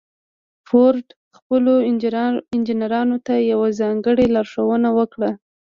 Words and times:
فورډ 0.67 1.07
خپلو 1.37 1.73
انجنيرانو 2.55 3.17
ته 3.25 3.33
يوه 3.51 3.67
ځانګړې 3.81 4.25
لارښوونه 4.35 4.89
وکړه. 4.97 5.31